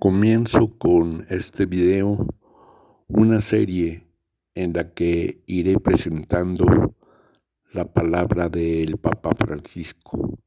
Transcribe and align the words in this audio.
Comienzo 0.00 0.78
con 0.78 1.26
este 1.28 1.66
video 1.66 2.24
una 3.08 3.40
serie 3.40 4.06
en 4.54 4.72
la 4.72 4.94
que 4.94 5.42
iré 5.46 5.80
presentando 5.80 6.94
la 7.72 7.84
palabra 7.92 8.48
del 8.48 8.98
Papa 8.98 9.32
Francisco 9.34 10.38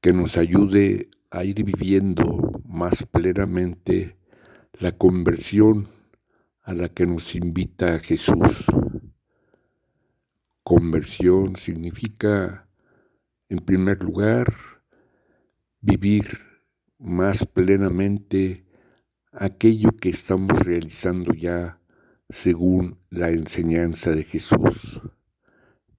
que 0.00 0.14
nos 0.14 0.38
ayude 0.38 1.10
a 1.30 1.44
ir 1.44 1.64
viviendo 1.64 2.62
más 2.64 3.02
plenamente 3.02 4.16
la 4.80 4.92
conversión 4.92 5.88
a 6.62 6.72
la 6.72 6.88
que 6.88 7.04
nos 7.04 7.34
invita 7.34 7.98
Jesús. 7.98 8.64
Conversión 10.62 11.56
significa, 11.56 12.70
en 13.50 13.58
primer 13.58 14.02
lugar, 14.02 14.54
vivir 15.82 16.45
más 16.98 17.46
plenamente 17.46 18.64
aquello 19.32 19.90
que 19.92 20.08
estamos 20.08 20.58
realizando 20.60 21.34
ya 21.34 21.78
según 22.28 22.98
la 23.10 23.30
enseñanza 23.30 24.10
de 24.10 24.24
Jesús, 24.24 25.00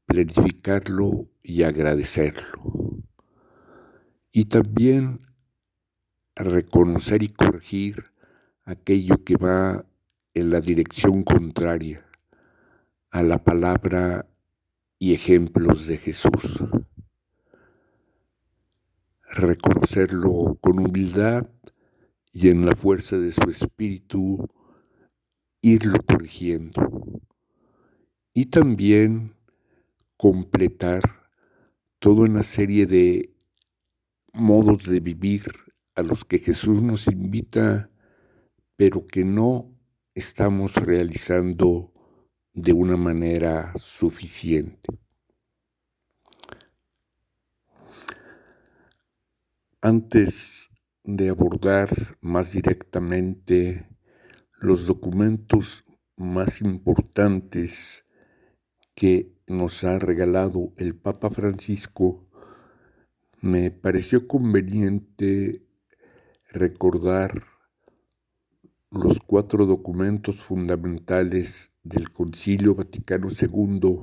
planificarlo 0.06 1.30
y 1.44 1.64
agradecerlo. 1.64 3.04
Y 4.32 4.46
también 4.46 5.22
reconocer 6.36 7.24
y 7.24 7.30
corregir 7.30 8.12
aquello 8.66 9.24
que 9.24 9.38
va 9.38 9.86
en 10.34 10.50
la 10.50 10.60
dirección 10.60 11.24
contraria 11.24 12.06
a 13.10 13.24
la 13.24 13.44
palabra 13.44 14.28
y 15.00 15.14
ejemplos 15.14 15.88
de 15.88 15.98
Jesús 15.98 16.64
reconocerlo 19.30 20.58
con 20.62 20.80
humildad 20.80 21.48
y 22.32 22.50
en 22.50 22.66
la 22.66 22.76
fuerza 22.76 23.18
de 23.18 23.32
su 23.32 23.50
espíritu 23.50 24.48
irlo 25.62 26.00
corrigiendo. 26.04 27.22
Y 28.34 28.46
también 28.46 29.36
completar 30.16 31.02
toda 32.00 32.24
una 32.24 32.44
serie 32.44 32.86
de 32.86 33.34
modos 34.34 34.86
de 34.86 35.00
vivir 35.00 35.44
a 35.96 36.04
los 36.04 36.26
que 36.26 36.38
Jesús 36.38 36.82
nos 36.82 37.08
invita, 37.08 37.90
pero 38.76 39.08
que 39.08 39.26
no 39.26 39.72
estamos 40.14 40.76
realizando 40.76 41.92
de 42.54 42.74
una 42.74 42.98
manera 42.98 43.74
suficiente. 43.80 44.88
Antes 49.82 50.72
de 51.04 51.30
abordar 51.30 52.18
más 52.20 52.52
directamente 52.52 53.88
los 54.60 54.88
documentos 54.88 55.86
más 56.16 56.62
importantes 56.62 58.04
que 58.96 59.36
nos 59.46 59.84
ha 59.84 60.00
regalado 60.00 60.74
el 60.78 60.96
Papa 60.96 61.30
Francisco, 61.30 62.28
me 63.40 63.70
pareció 63.70 64.26
conveniente 64.26 65.64
recordar 66.50 67.44
los 68.90 69.20
cuatro 69.20 69.68
documentos 69.68 70.38
fundamentales 70.38 71.72
del 71.84 72.12
Concilio 72.12 72.74
Vaticano 72.74 73.28
II 73.30 74.02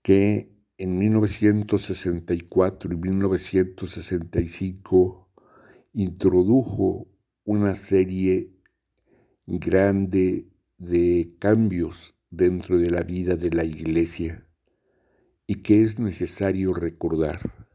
que 0.00 0.59
en 0.80 0.98
1964 0.98 2.92
y 2.94 2.96
1965 2.96 5.28
introdujo 5.92 7.06
una 7.44 7.74
serie 7.74 8.54
grande 9.44 10.48
de 10.78 11.34
cambios 11.38 12.14
dentro 12.30 12.78
de 12.78 12.88
la 12.88 13.02
vida 13.02 13.36
de 13.36 13.50
la 13.50 13.64
iglesia 13.64 14.46
y 15.46 15.56
que 15.56 15.82
es 15.82 15.98
necesario 15.98 16.72
recordar. 16.72 17.68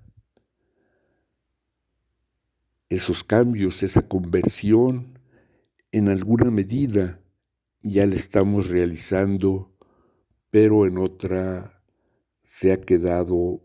Esos 2.89 3.23
cambios, 3.23 3.83
esa 3.83 4.07
conversión, 4.07 5.19
en 5.91 6.09
alguna 6.09 6.49
medida 6.49 7.21
ya 7.83 8.07
la 8.07 8.15
estamos 8.15 8.69
realizando, 8.69 9.77
pero 10.49 10.87
en 10.87 10.97
otra 10.97 11.74
se 12.47 12.71
ha 12.71 12.79
quedado 12.79 13.61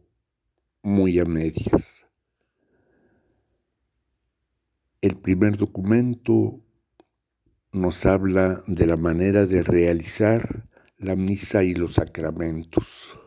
muy 0.82 1.18
a 1.18 1.24
medias. 1.24 2.06
El 5.02 5.16
primer 5.16 5.56
documento 5.56 6.60
nos 7.72 8.06
habla 8.06 8.64
de 8.66 8.86
la 8.86 8.96
manera 8.96 9.46
de 9.46 9.62
realizar 9.62 10.68
la 10.98 11.14
misa 11.14 11.62
y 11.62 11.74
los 11.74 11.94
sacramentos. 11.94 13.18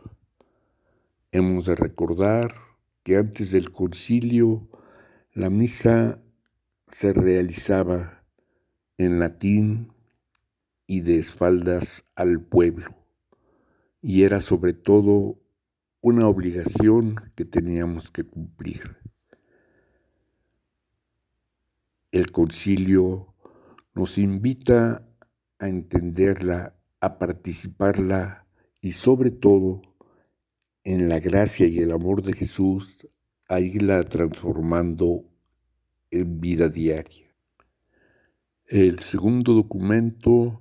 Hemos 1.32 1.66
de 1.66 1.76
recordar 1.76 2.54
que 3.02 3.16
antes 3.16 3.52
del 3.52 3.70
concilio 3.70 4.68
la 5.32 5.50
misa 5.50 6.20
se 6.88 7.12
realizaba 7.12 8.24
en 8.98 9.18
latín 9.18 9.92
y 10.86 11.00
de 11.00 11.16
espaldas 11.16 12.04
al 12.14 12.40
pueblo, 12.40 12.86
y 14.02 14.22
era 14.22 14.40
sobre 14.40 14.74
todo 14.74 15.43
una 16.04 16.28
obligación 16.28 17.16
que 17.34 17.46
teníamos 17.46 18.10
que 18.10 18.24
cumplir. 18.24 18.98
El 22.12 22.30
concilio 22.30 23.34
nos 23.94 24.18
invita 24.18 25.08
a 25.58 25.66
entenderla, 25.66 26.76
a 27.00 27.18
participarla 27.18 28.46
y 28.82 28.92
sobre 28.92 29.30
todo 29.30 29.80
en 30.82 31.08
la 31.08 31.20
gracia 31.20 31.66
y 31.66 31.78
el 31.78 31.90
amor 31.90 32.20
de 32.20 32.34
Jesús 32.34 32.98
a 33.48 33.60
irla 33.60 34.04
transformando 34.04 35.24
en 36.10 36.38
vida 36.38 36.68
diaria. 36.68 37.34
El 38.66 38.98
segundo 38.98 39.54
documento 39.54 40.60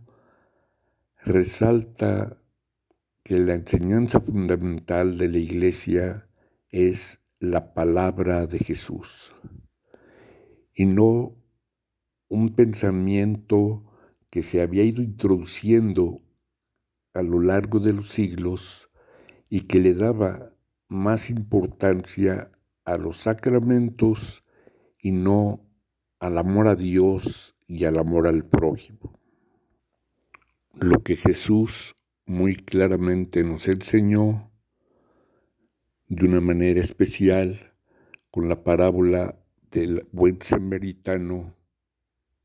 resalta 1.22 2.38
que 3.34 3.40
la 3.40 3.56
enseñanza 3.56 4.20
fundamental 4.20 5.18
de 5.18 5.28
la 5.28 5.40
iglesia 5.40 6.30
es 6.70 7.20
la 7.40 7.74
palabra 7.74 8.46
de 8.46 8.60
Jesús 8.60 9.36
y 10.76 10.86
no 10.86 11.36
un 12.30 12.54
pensamiento 12.54 13.92
que 14.30 14.44
se 14.44 14.62
había 14.62 14.84
ido 14.84 15.02
introduciendo 15.02 16.22
a 17.16 17.24
lo 17.24 17.42
largo 17.42 17.80
de 17.80 17.94
los 17.94 18.10
siglos 18.10 18.92
y 19.50 19.62
que 19.62 19.80
le 19.80 19.96
daba 19.96 20.54
más 20.88 21.32
importancia 21.32 22.52
a 22.86 23.00
los 23.00 23.18
sacramentos 23.18 24.44
y 25.02 25.10
no 25.10 25.66
al 26.20 26.38
amor 26.38 26.68
a 26.68 26.76
Dios 26.76 27.56
y 27.66 27.86
al 27.86 27.98
amor 27.98 28.28
al 28.28 28.46
prójimo. 28.48 29.20
Lo 30.80 31.02
que 31.02 31.16
Jesús 31.16 31.96
muy 32.26 32.56
claramente 32.56 33.44
nos 33.44 33.68
enseñó 33.68 34.52
de 36.08 36.26
una 36.26 36.42
manera 36.42 36.80
especial 36.80 37.74
con 38.32 38.48
la 38.48 38.64
parábola 38.64 39.40
del 39.72 40.08
buen 40.12 40.42
samaritano 40.42 41.56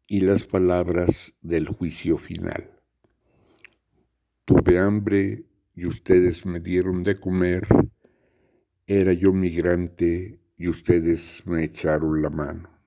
y 0.07 0.21
las 0.21 0.45
palabras 0.45 1.35
del 1.43 1.69
juicio 1.69 2.19
final. 2.19 2.71
Tuve 4.45 4.79
hambre 4.79 5.45
y 5.75 5.87
ustedes 5.87 6.47
me 6.47 6.61
dieron 6.61 7.03
de 7.03 7.17
comer, 7.17 7.69
era 8.87 9.13
yo 9.13 9.33
migrante 9.33 10.41
y 10.57 10.69
ustedes 10.69 11.47
me 11.47 11.65
echaron 11.65 12.23
la 12.23 12.31
mano. 12.31 12.78